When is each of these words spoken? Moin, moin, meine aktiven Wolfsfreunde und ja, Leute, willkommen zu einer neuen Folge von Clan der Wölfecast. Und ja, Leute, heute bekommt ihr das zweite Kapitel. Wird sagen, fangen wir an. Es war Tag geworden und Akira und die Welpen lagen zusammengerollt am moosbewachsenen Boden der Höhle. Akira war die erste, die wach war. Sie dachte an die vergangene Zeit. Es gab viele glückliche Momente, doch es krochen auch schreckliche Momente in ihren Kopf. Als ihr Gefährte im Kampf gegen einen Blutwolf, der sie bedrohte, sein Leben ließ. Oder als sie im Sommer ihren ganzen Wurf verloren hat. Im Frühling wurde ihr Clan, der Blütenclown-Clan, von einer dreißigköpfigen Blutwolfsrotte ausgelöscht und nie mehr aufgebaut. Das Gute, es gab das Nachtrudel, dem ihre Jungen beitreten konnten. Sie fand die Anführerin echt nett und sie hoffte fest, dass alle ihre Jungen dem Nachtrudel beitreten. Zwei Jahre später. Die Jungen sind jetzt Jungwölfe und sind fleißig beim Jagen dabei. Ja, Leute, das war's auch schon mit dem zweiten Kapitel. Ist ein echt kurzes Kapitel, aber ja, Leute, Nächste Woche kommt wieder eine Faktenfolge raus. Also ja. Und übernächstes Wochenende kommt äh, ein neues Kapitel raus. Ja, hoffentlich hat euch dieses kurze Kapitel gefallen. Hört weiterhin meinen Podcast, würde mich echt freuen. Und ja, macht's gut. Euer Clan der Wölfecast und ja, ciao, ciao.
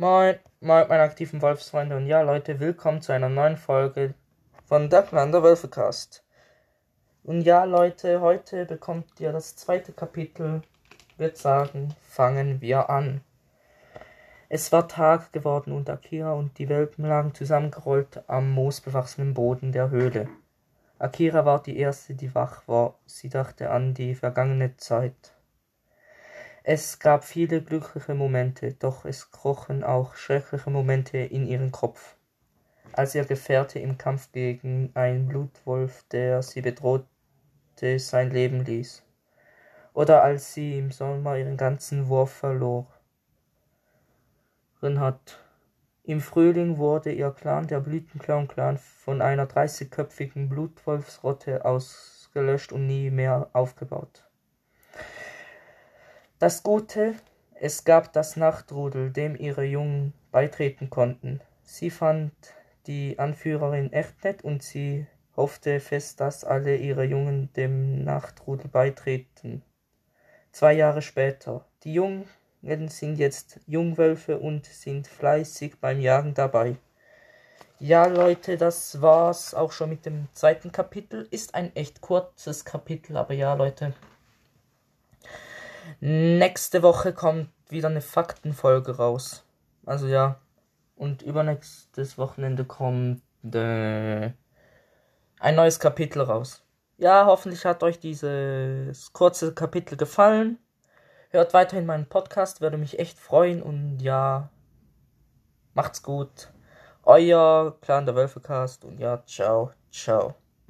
Moin, 0.00 0.36
moin, 0.60 0.86
meine 0.86 1.02
aktiven 1.02 1.42
Wolfsfreunde 1.42 1.96
und 1.96 2.06
ja, 2.06 2.20
Leute, 2.20 2.60
willkommen 2.60 3.02
zu 3.02 3.10
einer 3.10 3.28
neuen 3.28 3.56
Folge 3.56 4.14
von 4.64 4.88
Clan 4.88 5.32
der 5.32 5.42
Wölfecast. 5.42 6.22
Und 7.24 7.40
ja, 7.40 7.64
Leute, 7.64 8.20
heute 8.20 8.64
bekommt 8.64 9.18
ihr 9.18 9.32
das 9.32 9.56
zweite 9.56 9.90
Kapitel. 9.90 10.62
Wird 11.16 11.36
sagen, 11.36 11.96
fangen 12.00 12.60
wir 12.60 12.88
an. 12.88 13.22
Es 14.48 14.70
war 14.70 14.86
Tag 14.86 15.32
geworden 15.32 15.72
und 15.72 15.90
Akira 15.90 16.32
und 16.34 16.56
die 16.60 16.68
Welpen 16.68 17.04
lagen 17.04 17.34
zusammengerollt 17.34 18.22
am 18.28 18.52
moosbewachsenen 18.52 19.34
Boden 19.34 19.72
der 19.72 19.90
Höhle. 19.90 20.28
Akira 21.00 21.44
war 21.44 21.60
die 21.60 21.76
erste, 21.76 22.14
die 22.14 22.36
wach 22.36 22.68
war. 22.68 22.94
Sie 23.04 23.30
dachte 23.30 23.70
an 23.70 23.94
die 23.94 24.14
vergangene 24.14 24.76
Zeit. 24.76 25.34
Es 26.70 26.98
gab 26.98 27.24
viele 27.24 27.62
glückliche 27.62 28.12
Momente, 28.12 28.74
doch 28.74 29.06
es 29.06 29.30
krochen 29.30 29.82
auch 29.82 30.16
schreckliche 30.16 30.68
Momente 30.68 31.16
in 31.16 31.46
ihren 31.46 31.72
Kopf. 31.72 32.16
Als 32.92 33.14
ihr 33.14 33.24
Gefährte 33.24 33.78
im 33.78 33.96
Kampf 33.96 34.32
gegen 34.32 34.90
einen 34.92 35.28
Blutwolf, 35.28 36.04
der 36.10 36.42
sie 36.42 36.60
bedrohte, 36.60 37.06
sein 37.96 38.30
Leben 38.32 38.66
ließ. 38.66 39.02
Oder 39.94 40.22
als 40.22 40.52
sie 40.52 40.78
im 40.78 40.90
Sommer 40.90 41.38
ihren 41.38 41.56
ganzen 41.56 42.08
Wurf 42.08 42.32
verloren 42.32 42.86
hat. 44.82 45.40
Im 46.02 46.20
Frühling 46.20 46.76
wurde 46.76 47.12
ihr 47.12 47.30
Clan, 47.30 47.66
der 47.66 47.80
Blütenclown-Clan, 47.80 48.76
von 48.76 49.22
einer 49.22 49.46
dreißigköpfigen 49.46 50.50
Blutwolfsrotte 50.50 51.64
ausgelöscht 51.64 52.72
und 52.72 52.86
nie 52.86 53.08
mehr 53.08 53.48
aufgebaut. 53.54 54.27
Das 56.38 56.62
Gute, 56.62 57.16
es 57.54 57.82
gab 57.82 58.12
das 58.12 58.36
Nachtrudel, 58.36 59.10
dem 59.10 59.34
ihre 59.34 59.64
Jungen 59.64 60.12
beitreten 60.30 60.88
konnten. 60.88 61.40
Sie 61.64 61.90
fand 61.90 62.32
die 62.86 63.18
Anführerin 63.18 63.92
echt 63.92 64.22
nett 64.22 64.44
und 64.44 64.62
sie 64.62 65.08
hoffte 65.34 65.80
fest, 65.80 66.20
dass 66.20 66.44
alle 66.44 66.76
ihre 66.76 67.02
Jungen 67.02 67.52
dem 67.54 68.04
Nachtrudel 68.04 68.70
beitreten. 68.70 69.64
Zwei 70.52 70.74
Jahre 70.74 71.02
später. 71.02 71.64
Die 71.82 71.94
Jungen 71.94 72.28
sind 72.86 73.16
jetzt 73.18 73.58
Jungwölfe 73.66 74.38
und 74.38 74.64
sind 74.64 75.08
fleißig 75.08 75.80
beim 75.80 76.00
Jagen 76.00 76.34
dabei. 76.34 76.76
Ja, 77.80 78.06
Leute, 78.06 78.56
das 78.56 79.02
war's 79.02 79.54
auch 79.54 79.72
schon 79.72 79.90
mit 79.90 80.06
dem 80.06 80.28
zweiten 80.34 80.70
Kapitel. 80.70 81.26
Ist 81.32 81.56
ein 81.56 81.74
echt 81.74 82.00
kurzes 82.00 82.64
Kapitel, 82.64 83.16
aber 83.16 83.34
ja, 83.34 83.54
Leute, 83.54 83.92
Nächste 86.00 86.82
Woche 86.82 87.12
kommt 87.12 87.48
wieder 87.68 87.88
eine 87.88 88.00
Faktenfolge 88.00 88.96
raus. 88.96 89.44
Also 89.84 90.06
ja. 90.06 90.40
Und 90.96 91.22
übernächstes 91.22 92.18
Wochenende 92.18 92.64
kommt 92.64 93.22
äh, 93.54 94.30
ein 95.38 95.54
neues 95.54 95.78
Kapitel 95.78 96.22
raus. 96.22 96.64
Ja, 96.96 97.26
hoffentlich 97.26 97.64
hat 97.64 97.82
euch 97.84 98.00
dieses 98.00 99.12
kurze 99.12 99.54
Kapitel 99.54 99.96
gefallen. 99.96 100.58
Hört 101.30 101.54
weiterhin 101.54 101.86
meinen 101.86 102.08
Podcast, 102.08 102.60
würde 102.60 102.78
mich 102.78 102.98
echt 102.98 103.18
freuen. 103.18 103.62
Und 103.62 104.00
ja, 104.00 104.50
macht's 105.74 106.02
gut. 106.02 106.52
Euer 107.04 107.76
Clan 107.80 108.06
der 108.06 108.16
Wölfecast 108.16 108.84
und 108.84 108.98
ja, 108.98 109.22
ciao, 109.24 109.70
ciao. 109.90 110.34